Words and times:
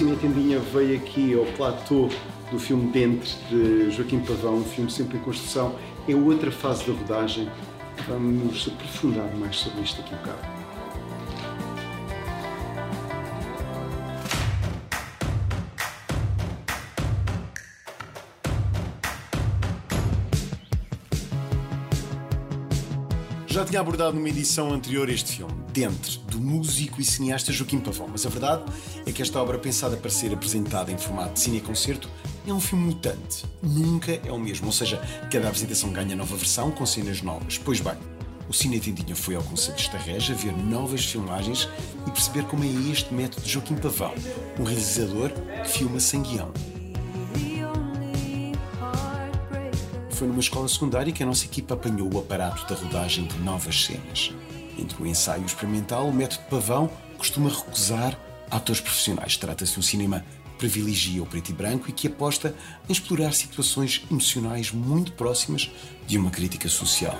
Cine 0.00 0.16
Tendinha 0.16 0.58
veio 0.58 0.96
aqui 0.96 1.34
ao 1.34 1.44
platô 1.58 2.08
do 2.50 2.58
filme 2.58 2.90
Dentro, 2.90 3.28
de 3.50 3.90
Joaquim 3.90 4.20
Pavão, 4.20 4.54
um 4.54 4.64
filme 4.64 4.90
sempre 4.90 5.18
em 5.18 5.20
construção. 5.20 5.74
É 6.08 6.14
outra 6.14 6.50
fase 6.50 6.86
da 6.86 6.94
rodagem. 6.94 7.46
Vamos 8.08 8.66
aprofundar 8.66 9.30
mais 9.36 9.56
sobre 9.56 9.82
isto 9.82 10.00
aqui 10.00 10.14
um 10.14 10.16
bocado. 10.16 10.59
Já 23.50 23.64
tinha 23.64 23.80
abordado 23.80 24.16
numa 24.16 24.28
edição 24.28 24.72
anterior 24.72 25.10
este 25.10 25.32
filme, 25.32 25.52
Dentro, 25.72 26.20
do 26.20 26.40
músico 26.40 27.00
e 27.00 27.04
cineasta 27.04 27.52
Joaquim 27.52 27.80
Pavão, 27.80 28.06
mas 28.06 28.24
a 28.24 28.28
verdade 28.28 28.62
é 29.04 29.10
que 29.10 29.20
esta 29.20 29.42
obra, 29.42 29.58
pensada 29.58 29.96
para 29.96 30.08
ser 30.08 30.32
apresentada 30.32 30.92
em 30.92 30.96
formato 30.96 31.32
de 31.32 31.40
cine-concerto, 31.40 32.08
é 32.46 32.52
um 32.52 32.60
filme 32.60 32.84
mutante. 32.84 33.44
Nunca 33.60 34.12
é 34.12 34.30
o 34.30 34.38
mesmo, 34.38 34.66
ou 34.66 34.72
seja, 34.72 34.98
cada 35.32 35.48
apresentação 35.48 35.92
ganha 35.92 36.14
nova 36.14 36.36
versão 36.36 36.70
com 36.70 36.86
cenas 36.86 37.22
novas. 37.22 37.58
Pois 37.58 37.80
bem, 37.80 37.94
o 38.48 38.52
Cine 38.52 38.78
Tendinha 38.78 39.16
foi 39.16 39.34
ao 39.34 39.42
Conselho 39.42 39.76
de 39.76 39.82
Estarreja 39.82 40.32
ver 40.32 40.56
novas 40.56 41.04
filmagens 41.04 41.68
e 42.06 42.10
perceber 42.12 42.44
como 42.44 42.62
é 42.62 42.68
este 42.92 43.12
método 43.12 43.42
de 43.42 43.50
Joaquim 43.50 43.74
Pavão, 43.74 44.14
um 44.60 44.62
realizador 44.62 45.28
que 45.64 45.68
filma 45.68 45.98
sem 45.98 46.22
guião. 46.22 46.52
Foi 50.20 50.28
numa 50.28 50.40
escola 50.40 50.68
secundária 50.68 51.14
que 51.14 51.22
a 51.22 51.26
nossa 51.26 51.46
equipa 51.46 51.72
apanhou 51.72 52.12
o 52.12 52.18
aparato 52.18 52.68
da 52.68 52.78
rodagem 52.78 53.24
de 53.24 53.38
novas 53.38 53.86
cenas. 53.86 54.30
Entre 54.78 55.02
o 55.02 55.06
ensaio 55.06 55.46
experimental, 55.46 56.06
o 56.06 56.12
método 56.12 56.42
Pavão 56.50 56.90
costuma 57.16 57.48
recusar 57.48 58.20
atores 58.50 58.82
profissionais. 58.82 59.38
Trata-se 59.38 59.72
de 59.72 59.78
um 59.78 59.82
cinema 59.82 60.22
que 60.44 60.58
privilegia 60.58 61.22
o 61.22 61.26
preto 61.26 61.48
e 61.48 61.54
branco 61.54 61.88
e 61.88 61.92
que 61.92 62.06
aposta 62.06 62.54
em 62.86 62.92
explorar 62.92 63.32
situações 63.32 64.02
emocionais 64.10 64.70
muito 64.70 65.12
próximas 65.14 65.70
de 66.06 66.18
uma 66.18 66.30
crítica 66.30 66.68
social. 66.68 67.18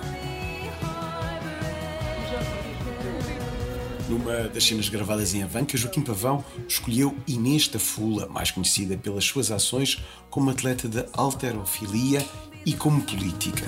Numa 4.07 4.47
das 4.47 4.63
cenas 4.63 4.89
gravadas 4.89 5.33
em 5.33 5.41
Avanca, 5.41 5.75
Joaquim 5.75 6.01
Pavão 6.01 6.45
escolheu 6.67 7.17
Inês 7.25 7.67
Tafula, 7.67 8.27
mais 8.27 8.51
conhecida 8.51 8.95
pelas 8.95 9.25
suas 9.25 9.49
ações 9.49 10.03
como 10.29 10.51
atleta 10.51 10.87
de 10.87 11.03
alterofilia 11.13 12.23
e 12.65 12.73
como 12.73 13.01
política. 13.01 13.65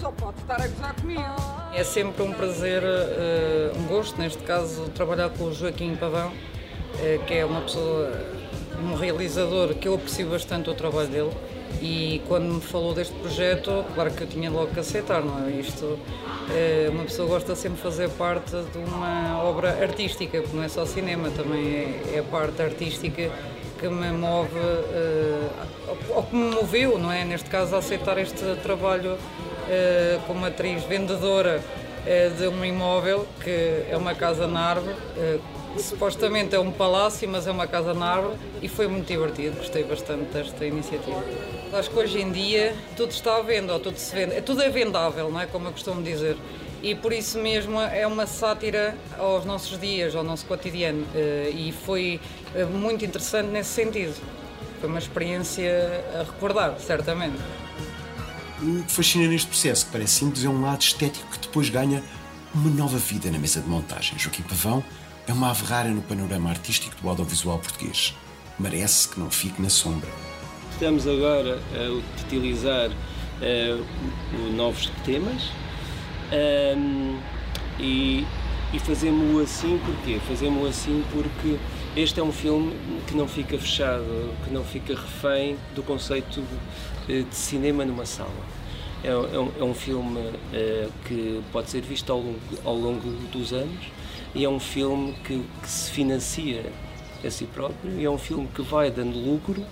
Só 0.00 0.10
pode 0.12 0.38
estar 0.40 0.60
a 0.60 0.66
gozar 0.66 0.94
comigo. 0.94 1.22
É 1.74 1.84
sempre 1.84 2.22
um 2.22 2.32
prazer, 2.32 2.82
eh, 2.82 3.72
um 3.76 3.86
gosto, 3.86 4.18
neste 4.18 4.42
caso, 4.42 4.88
trabalhar 4.94 5.28
com 5.30 5.44
o 5.44 5.52
Joaquim 5.52 5.94
Pavão, 5.96 6.32
eh, 7.00 7.20
que 7.26 7.34
é 7.34 7.44
uma 7.44 7.60
pessoa, 7.60 8.10
um 8.82 8.94
realizador 8.94 9.74
que 9.74 9.86
eu 9.86 9.94
aprecio 9.94 10.28
bastante 10.30 10.70
o 10.70 10.74
trabalho 10.74 11.08
dele. 11.08 11.30
E 11.82 12.22
quando 12.26 12.54
me 12.54 12.60
falou 12.60 12.94
deste 12.94 13.14
projeto, 13.14 13.84
claro 13.94 14.10
que 14.10 14.22
eu 14.22 14.26
tinha 14.26 14.50
logo 14.50 14.72
que 14.72 14.80
aceitar, 14.80 15.22
não 15.22 15.46
é? 15.46 15.50
Isto, 15.50 15.98
eh, 16.50 16.88
uma 16.90 17.04
pessoa 17.04 17.28
gosta 17.28 17.54
sempre 17.54 17.76
de 17.76 17.82
fazer 17.82 18.08
parte 18.10 18.50
de 18.50 18.78
uma 18.78 19.42
obra 19.44 19.82
artística, 19.82 20.40
porque 20.40 20.56
não 20.56 20.64
é 20.64 20.68
só 20.68 20.86
cinema, 20.86 21.30
também 21.30 21.66
é, 21.66 22.14
é 22.14 22.18
a 22.20 22.22
parte 22.22 22.62
artística 22.62 23.30
que 23.78 23.88
me 23.88 24.10
move, 24.10 24.58
uh, 24.58 25.96
ou 26.14 26.22
que 26.22 26.34
me 26.34 26.54
moveu, 26.54 26.98
não 26.98 27.12
é? 27.12 27.24
Neste 27.24 27.48
caso, 27.48 27.74
a 27.74 27.78
aceitar 27.78 28.18
este 28.18 28.56
trabalho 28.62 29.14
uh, 29.14 30.20
como 30.26 30.44
atriz 30.44 30.82
vendedora 30.84 31.60
uh, 31.60 32.34
de 32.36 32.48
um 32.48 32.64
imóvel 32.64 33.26
que 33.42 33.84
é 33.90 33.96
uma 33.96 34.14
casa 34.14 34.46
na 34.46 34.60
árvore, 34.60 34.96
supostamente 35.78 36.54
é 36.54 36.58
um 36.58 36.72
palácio, 36.72 37.28
mas 37.28 37.46
é 37.46 37.50
uma 37.50 37.66
casa 37.66 37.94
na 37.94 38.06
árvore 38.06 38.36
e 38.62 38.68
foi 38.68 38.88
muito 38.88 39.06
divertido, 39.06 39.58
gostei 39.58 39.84
bastante 39.84 40.24
desta 40.32 40.64
iniciativa. 40.64 41.22
Acho 41.72 41.90
que 41.90 41.98
hoje 41.98 42.20
em 42.20 42.32
dia 42.32 42.74
tudo 42.96 43.10
está 43.12 43.36
à 43.36 43.42
venda, 43.42 43.72
ou 43.74 43.80
tudo 43.80 43.96
se 43.96 44.14
vende, 44.14 44.34
é, 44.34 44.40
tudo 44.40 44.62
é 44.62 44.70
vendável, 44.70 45.30
não 45.30 45.40
é? 45.40 45.46
Como 45.46 45.68
eu 45.68 45.72
costumo 45.72 46.02
dizer 46.02 46.36
e 46.82 46.94
por 46.94 47.12
isso 47.12 47.38
mesmo 47.38 47.80
é 47.80 48.06
uma 48.06 48.26
sátira 48.26 48.96
aos 49.18 49.44
nossos 49.44 49.78
dias, 49.80 50.14
ao 50.14 50.22
nosso 50.22 50.46
cotidiano 50.46 51.04
e 51.54 51.72
foi 51.84 52.20
é 52.54 52.64
muito 52.64 53.04
interessante 53.04 53.48
nesse 53.48 53.70
sentido. 53.70 54.14
Foi 54.80 54.88
uma 54.88 54.98
experiência 54.98 56.04
a 56.14 56.22
recordar, 56.22 56.78
certamente. 56.78 57.36
O 58.62 58.82
que 58.84 58.92
fascina 58.92 59.28
neste 59.28 59.48
processo, 59.48 59.86
que 59.86 59.92
parece 59.92 60.14
simples, 60.14 60.44
é 60.44 60.48
um 60.48 60.62
lado 60.62 60.80
estético 60.80 61.28
que 61.30 61.38
depois 61.40 61.68
ganha 61.68 62.02
uma 62.54 62.70
nova 62.70 62.98
vida 62.98 63.30
na 63.30 63.38
mesa 63.38 63.60
de 63.60 63.68
montagem. 63.68 64.18
Joaquim 64.18 64.42
Pavão 64.42 64.82
é 65.26 65.32
uma 65.32 65.50
ave 65.50 65.88
no 65.90 66.02
panorama 66.02 66.50
artístico 66.50 66.96
do 67.00 67.08
audiovisual 67.08 67.58
português. 67.58 68.14
Merece 68.58 69.08
que 69.08 69.20
não 69.20 69.30
fique 69.30 69.60
na 69.60 69.68
sombra. 69.68 70.08
Estamos 70.72 71.06
agora 71.06 71.60
a 71.74 72.22
utilizar 72.24 72.90
uh, 72.90 74.52
novos 74.54 74.90
temas 75.04 75.50
um, 76.32 77.18
e, 77.78 78.26
e 78.72 78.78
fazemos-o 78.78 79.40
assim 79.40 79.78
porquê? 79.84 80.18
Fazemos-o 80.26 80.66
assim 80.66 81.04
porque 81.12 81.56
este 81.96 82.20
é 82.20 82.22
um 82.22 82.32
filme 82.32 82.74
que 83.06 83.16
não 83.16 83.26
fica 83.26 83.58
fechado, 83.58 84.34
que 84.44 84.52
não 84.52 84.64
fica 84.64 84.94
refém 84.94 85.56
do 85.74 85.82
conceito 85.82 86.42
de, 87.06 87.24
de 87.24 87.34
cinema 87.34 87.84
numa 87.84 88.06
sala. 88.06 88.58
É, 89.02 89.08
é, 89.08 89.12
um, 89.12 89.52
é 89.60 89.64
um, 89.64 89.74
filme 89.74 90.18
uh, 90.18 90.92
que 91.06 91.40
pode 91.52 91.70
ser 91.70 91.82
visto 91.82 92.12
ao 92.12 92.18
longo, 92.18 92.38
ao 92.64 92.74
longo, 92.74 93.10
dos 93.30 93.52
anos 93.52 93.86
e 94.34 94.44
é 94.44 94.48
um 94.48 94.58
filme 94.58 95.12
que, 95.24 95.40
que, 95.62 95.68
se 95.68 95.90
financia 95.92 96.72
a 97.24 97.30
si 97.30 97.44
próprio 97.44 97.98
e 97.98 98.04
é 98.04 98.10
um 98.10 98.18
filme 98.18 98.48
que 98.52 98.60
vai 98.60 98.90
dando 98.90 99.16
lucro 99.16 99.64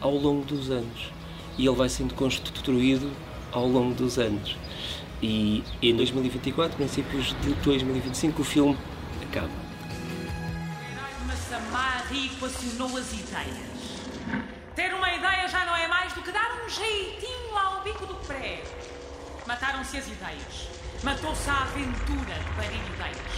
ao 0.00 0.16
longo 0.16 0.42
dos 0.46 0.70
anos 0.70 1.12
e 1.58 1.66
ele 1.66 1.76
vai 1.76 1.88
sendo 1.90 2.14
construído 2.14 3.12
ao 3.52 3.66
longo 3.66 3.94
dos 3.94 4.18
anos. 4.18 4.56
E 5.22 5.64
em 5.82 5.96
2024, 5.96 6.76
princípios 6.76 7.34
de 7.40 7.54
2025, 7.54 8.42
o 8.42 8.44
filme 8.44 8.76
acaba 9.22 9.66
as 13.06 13.12
ideias. 13.12 14.00
Ter 14.74 14.92
uma 14.94 15.12
ideia 15.12 15.46
já 15.48 15.64
não 15.64 15.76
é 15.76 15.86
mais 15.86 16.12
do 16.12 16.22
que 16.22 16.32
dar 16.32 16.50
um 16.64 16.68
jeitinho 16.68 17.56
ao 17.56 17.82
bico 17.82 18.06
do 18.06 18.14
pré. 18.26 18.62
Mataram-se 19.46 19.98
as 19.98 20.06
ideias. 20.06 20.68
Matou-se 21.02 21.48
a 21.48 21.62
aventura 21.62 22.34
de 22.34 22.50
parir 22.56 22.80
ideias. 22.94 23.32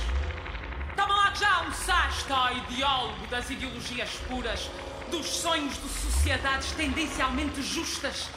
Toma 0.96 1.14
lá 1.16 1.30
que 1.32 1.40
já 1.40 1.54
almoçaste, 1.56 2.32
ó 2.32 2.50
ideólogo 2.52 3.26
das 3.26 3.50
ideologias 3.50 4.10
puras, 4.28 4.70
dos 5.10 5.26
sonhos 5.26 5.74
de 5.74 5.88
sociedades 5.88 6.72
tendencialmente 6.72 7.60
justas. 7.62 8.28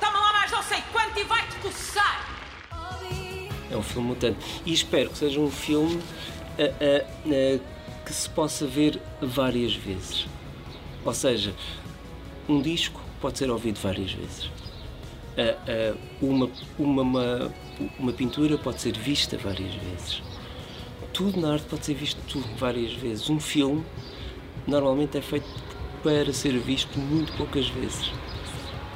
Toma 0.00 0.18
lá 0.18 0.32
mais 0.32 0.50
não 0.50 0.62
sei 0.62 0.82
quanto 0.92 1.18
e 1.18 1.24
vai-te 1.24 1.56
coçar. 1.56 2.37
É 3.70 3.76
um 3.76 3.82
filme 3.82 4.08
mutante. 4.08 4.38
E 4.64 4.72
espero 4.72 5.10
que 5.10 5.18
seja 5.18 5.40
um 5.40 5.50
filme 5.50 5.96
uh, 5.96 6.00
uh, 6.00 7.56
uh, 7.56 7.60
que 8.04 8.12
se 8.12 8.28
possa 8.30 8.66
ver 8.66 9.00
várias 9.20 9.74
vezes. 9.74 10.26
Ou 11.04 11.14
seja, 11.14 11.54
um 12.48 12.60
disco 12.60 13.00
pode 13.20 13.38
ser 13.38 13.50
ouvido 13.50 13.78
várias 13.80 14.12
vezes. 14.12 14.50
Uma, 16.20 16.50
uma, 16.76 17.02
uma, 17.02 17.54
uma, 17.96 18.12
pintura 18.12 18.58
pode 18.58 18.80
ser 18.80 18.98
vista 18.98 19.38
várias 19.38 19.72
vezes. 19.72 20.20
Tudo 21.12 21.40
na 21.40 21.52
arte 21.52 21.66
pode 21.66 21.86
ser 21.86 21.94
visto 21.94 22.20
várias 22.58 22.92
vezes. 22.94 23.30
Um 23.30 23.38
filme 23.38 23.84
normalmente 24.66 25.16
é 25.16 25.22
feito 25.22 25.46
para 26.02 26.32
ser 26.32 26.58
visto 26.58 26.98
muito 26.98 27.32
poucas 27.34 27.68
vezes. 27.68 28.08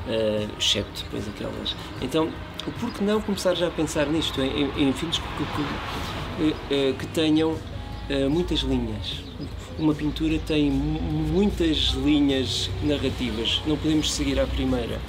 Uh, 0.06 0.50
excepto 0.58 1.04
depois 1.04 1.28
aquelas. 1.28 1.76
Então, 2.00 2.28
por 2.70 2.91
que 2.93 3.03
não 3.03 3.20
começar 3.20 3.55
já 3.55 3.67
a 3.67 3.70
pensar 3.70 4.06
nisto, 4.06 4.41
em, 4.41 4.70
em, 4.76 4.88
em 4.88 4.93
filmes 4.93 5.19
que, 5.19 6.55
que, 6.69 6.93
que 6.99 7.06
tenham 7.09 7.53
uh, 7.53 8.31
muitas 8.31 8.61
linhas. 8.61 9.23
Uma 9.79 9.94
pintura 9.94 10.38
tem 10.47 10.70
muitas 10.70 11.94
linhas 12.05 12.70
narrativas. 12.82 13.62
Não 13.67 13.76
podemos 13.76 14.12
seguir 14.12 14.38
à 14.38 14.47
primeira. 14.47 15.00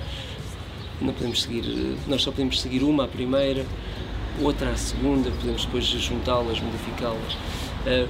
Não 1.02 1.14
podemos 1.14 1.42
seguir. 1.42 1.66
Eh, 1.66 1.98
nós 2.08 2.24
só 2.24 2.32
podemos 2.32 2.62
seguir 2.62 2.82
uma 2.82 3.04
à 3.04 3.08
primeira, 3.08 3.66
outra 4.42 4.70
à 4.70 4.78
segunda. 4.78 5.30
Podemos 5.32 5.66
depois 5.66 5.84
juntá-las, 5.86 6.62
modificá-las. 6.62 7.34
Uh, 7.86 8.10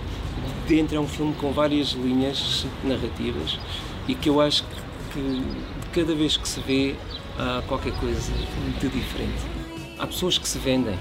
dentro 0.67 0.95
é 0.95 0.99
um 0.99 1.07
filme 1.07 1.33
com 1.33 1.51
várias 1.51 1.89
linhas 1.89 2.67
narrativas 2.83 3.59
e 4.07 4.13
que 4.13 4.29
eu 4.29 4.39
acho 4.39 4.63
que, 4.63 5.19
que 5.91 6.01
cada 6.01 6.13
vez 6.13 6.37
que 6.37 6.47
se 6.47 6.59
vê 6.61 6.95
há 7.37 7.61
qualquer 7.67 7.93
coisa 7.99 8.33
de 8.79 8.89
diferente. 8.89 9.41
Há 9.99 10.07
pessoas 10.07 10.37
que 10.37 10.47
se 10.47 10.57
vendem, 10.59 10.97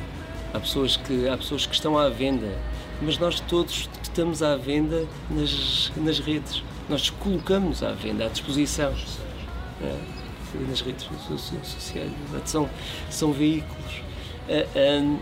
há 0.53 0.61
pessoas 0.61 0.97
que, 0.97 1.29
há 1.29 1.37
pessoas 1.37 1.67
que 1.67 1.75
estão 1.75 1.99
à 1.99 2.09
venda 2.09 2.57
mas 3.03 3.19
nós 3.19 3.41
todos 3.41 3.89
estamos 4.01 4.43
à 4.43 4.57
venda 4.57 5.07
nas, 5.29 5.93
nas 5.97 6.21
redes. 6.21 6.63
Nós 6.89 7.11
colocamos 7.11 7.83
à 7.83 7.93
venda, 7.93 8.27
à 8.27 8.29
disposição. 8.29 8.95
É, 9.83 9.97
nas 10.69 10.81
redes 10.83 11.09
sociais. 11.65 12.13
São, 12.45 12.69
são 13.11 13.33
veículos. 13.33 14.03
É, 14.49 14.67
é, 14.75 15.17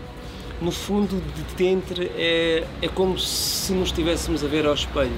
no 0.61 0.71
fundo, 0.71 1.21
de 1.33 1.55
dentro, 1.55 2.03
é, 2.03 2.67
é 2.81 2.87
como 2.87 3.17
se 3.17 3.73
nos 3.73 3.89
estivéssemos 3.89 4.43
a 4.43 4.47
ver 4.47 4.67
ao 4.67 4.75
espelho. 4.75 5.17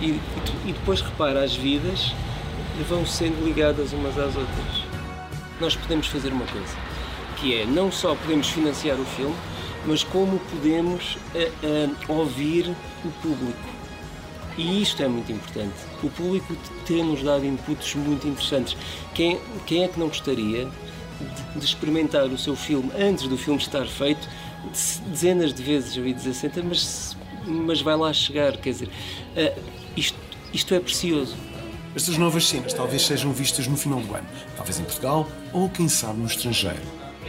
E, 0.00 0.06
e, 0.06 0.20
e 0.66 0.72
depois 0.72 1.00
repara, 1.00 1.44
as 1.44 1.54
vidas 1.54 2.12
vão 2.88 3.06
sendo 3.06 3.44
ligadas 3.44 3.92
umas 3.92 4.18
às 4.18 4.34
outras. 4.34 4.87
Nós 5.60 5.74
podemos 5.74 6.06
fazer 6.06 6.32
uma 6.32 6.46
coisa, 6.46 6.76
que 7.36 7.54
é 7.54 7.66
não 7.66 7.90
só 7.90 8.14
podemos 8.14 8.48
financiar 8.48 8.98
o 8.98 9.04
filme, 9.04 9.34
mas 9.86 10.04
como 10.04 10.38
podemos 10.38 11.16
uh, 11.16 12.08
uh, 12.08 12.12
ouvir 12.12 12.74
o 13.04 13.10
público. 13.22 13.78
E 14.56 14.82
isto 14.82 15.02
é 15.02 15.08
muito 15.08 15.30
importante. 15.30 15.74
O 16.02 16.10
público 16.10 16.56
tem-nos 16.84 17.22
dado 17.22 17.46
inputs 17.46 17.94
muito 17.94 18.26
interessantes. 18.26 18.76
Quem, 19.14 19.40
quem 19.66 19.84
é 19.84 19.88
que 19.88 19.98
não 19.98 20.08
gostaria 20.08 20.64
de, 20.64 21.58
de, 21.60 21.64
experimentar 21.64 22.26
o 22.26 22.36
seu 22.36 22.56
filme 22.56 22.90
antes 22.98 23.28
do 23.28 23.38
filme 23.38 23.60
estar 23.60 23.86
feito 23.86 24.28
dezenas 25.06 25.54
de 25.54 25.62
vezes, 25.62 25.96
eu 25.96 26.06
ia 26.06 26.14
dizer 26.14 26.34
60, 26.34 26.62
mas, 26.64 27.16
mas 27.46 27.80
vai 27.80 27.96
lá 27.96 28.12
chegar. 28.12 28.56
Quer 28.56 28.70
dizer, 28.70 28.88
uh, 28.88 29.62
isto, 29.96 30.18
isto 30.52 30.74
é 30.74 30.80
precioso. 30.80 31.36
Estas 31.96 32.18
novas 32.18 32.46
cenas 32.46 32.72
talvez 32.72 33.02
sejam 33.02 33.32
vistas 33.32 33.66
no 33.66 33.76
final 33.76 34.00
do 34.00 34.14
ano, 34.14 34.26
talvez 34.56 34.78
em 34.78 34.84
Portugal 34.84 35.28
ou, 35.52 35.68
quem 35.68 35.88
sabe, 35.88 36.18
no 36.18 36.26
estrangeiro. 36.26 36.80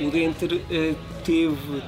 O 0.02 0.10
Denter 0.12 0.54
uh, 0.54 0.96
teve, 1.24 1.84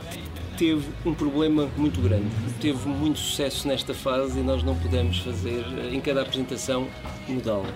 teve 0.57 0.88
um 1.06 1.13
problema 1.13 1.69
muito 1.77 2.01
grande. 2.01 2.29
Teve 2.59 2.88
muito 2.88 3.19
sucesso 3.19 3.68
nesta 3.68 3.94
fase 3.94 4.39
e 4.39 4.44
nós 4.44 4.63
não 4.63 4.75
pudemos 4.75 5.19
fazer, 5.19 5.65
uh, 5.65 5.94
em 5.94 6.00
cada 6.00 6.21
apresentação, 6.21 6.88
mudá-la. 7.27 7.69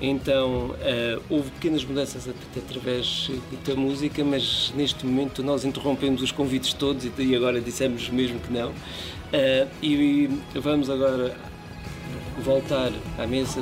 Então 0.00 0.66
uh, 0.70 1.22
houve 1.28 1.50
pequenas 1.50 1.84
mudanças 1.84 2.28
através 2.56 3.30
da 3.66 3.74
música, 3.74 4.22
mas 4.22 4.72
neste 4.76 5.04
momento 5.04 5.42
nós 5.42 5.64
interrompemos 5.64 6.22
os 6.22 6.30
convites 6.30 6.72
todos 6.72 7.08
e 7.18 7.34
agora 7.34 7.60
dissemos 7.60 8.08
mesmo 8.08 8.38
que 8.38 8.52
não. 8.52 8.70
Uh, 8.70 9.68
e 9.82 10.30
vamos 10.54 10.88
agora 10.88 11.36
voltar 12.42 12.92
à 13.18 13.26
mesa 13.26 13.60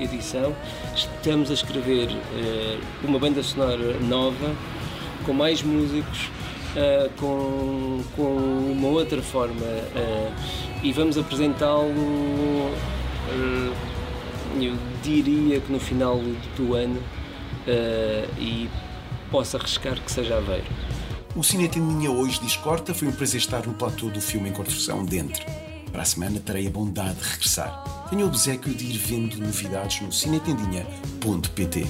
edição. 0.00 0.54
Estamos 0.94 1.50
a 1.50 1.54
escrever 1.54 2.08
uh, 2.10 3.06
uma 3.06 3.18
banda 3.18 3.42
sonora 3.42 3.98
nova, 4.00 4.54
com 5.24 5.32
mais 5.32 5.62
músicos, 5.62 6.26
uh, 6.74 7.10
com, 7.18 8.02
com 8.16 8.36
uma 8.72 8.88
outra 8.88 9.22
forma 9.22 9.64
uh, 9.64 10.32
e 10.82 10.92
vamos 10.92 11.18
apresentá-lo. 11.18 11.90
eu 14.60 14.76
diria 15.02 15.60
que 15.60 15.72
no 15.72 15.78
final 15.78 16.20
do 16.56 16.74
ano 16.74 17.00
e 18.38 18.68
posso 19.30 19.56
arriscar 19.56 20.00
que 20.00 20.10
seja 20.10 20.38
Aveiro. 20.38 20.64
O 21.36 21.44
Cine 21.44 21.68
Tendinha 21.68 22.10
hoje 22.10 22.40
diz 22.40 22.56
corta, 22.56 22.94
foi 22.94 23.08
um 23.08 23.12
prazer 23.12 23.40
estar 23.40 23.66
no 23.66 23.74
platô 23.74 24.08
do 24.08 24.20
filme 24.20 24.48
em 24.48 24.52
construção 24.52 25.04
dentro. 25.04 25.44
Para 25.90 26.02
a 26.02 26.04
semana 26.04 26.40
terei 26.40 26.66
a 26.66 26.70
bondade 26.70 27.18
de 27.18 27.24
regressar. 27.28 28.06
Tenho 28.10 28.26
o 28.26 28.28
obsequio 28.28 28.74
de 28.74 28.84
ir 28.84 28.98
vendo 28.98 29.38
novidades 29.38 30.00
no 30.00 30.12
cinetendinha.pt. 30.12 31.86